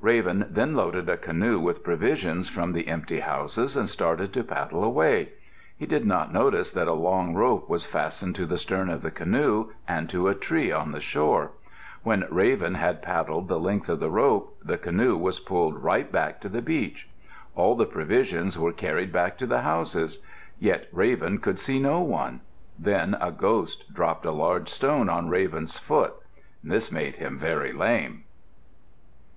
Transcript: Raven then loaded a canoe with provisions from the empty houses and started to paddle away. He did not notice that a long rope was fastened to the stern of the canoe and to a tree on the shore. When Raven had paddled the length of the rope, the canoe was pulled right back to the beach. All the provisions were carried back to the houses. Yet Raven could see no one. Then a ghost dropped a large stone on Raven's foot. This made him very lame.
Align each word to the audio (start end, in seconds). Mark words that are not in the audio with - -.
Raven 0.00 0.46
then 0.48 0.76
loaded 0.76 1.08
a 1.08 1.16
canoe 1.16 1.58
with 1.58 1.82
provisions 1.82 2.48
from 2.48 2.72
the 2.72 2.86
empty 2.86 3.18
houses 3.18 3.76
and 3.76 3.88
started 3.88 4.32
to 4.32 4.44
paddle 4.44 4.84
away. 4.84 5.30
He 5.76 5.86
did 5.86 6.06
not 6.06 6.32
notice 6.32 6.70
that 6.70 6.86
a 6.86 6.92
long 6.92 7.34
rope 7.34 7.68
was 7.68 7.84
fastened 7.84 8.36
to 8.36 8.46
the 8.46 8.58
stern 8.58 8.88
of 8.88 9.02
the 9.02 9.10
canoe 9.10 9.70
and 9.88 10.08
to 10.08 10.28
a 10.28 10.36
tree 10.36 10.70
on 10.70 10.92
the 10.92 11.00
shore. 11.00 11.50
When 12.04 12.28
Raven 12.30 12.74
had 12.76 13.02
paddled 13.02 13.48
the 13.48 13.58
length 13.58 13.88
of 13.88 13.98
the 13.98 14.08
rope, 14.08 14.56
the 14.64 14.78
canoe 14.78 15.16
was 15.16 15.40
pulled 15.40 15.82
right 15.82 16.12
back 16.12 16.40
to 16.42 16.48
the 16.48 16.62
beach. 16.62 17.08
All 17.56 17.74
the 17.74 17.84
provisions 17.84 18.56
were 18.56 18.72
carried 18.72 19.12
back 19.12 19.36
to 19.38 19.48
the 19.48 19.62
houses. 19.62 20.22
Yet 20.60 20.86
Raven 20.92 21.38
could 21.38 21.58
see 21.58 21.80
no 21.80 22.02
one. 22.02 22.42
Then 22.78 23.16
a 23.20 23.32
ghost 23.32 23.92
dropped 23.92 24.26
a 24.26 24.30
large 24.30 24.68
stone 24.68 25.08
on 25.08 25.28
Raven's 25.28 25.76
foot. 25.76 26.14
This 26.62 26.92
made 26.92 27.16
him 27.16 27.36
very 27.36 27.72
lame. 27.72 28.22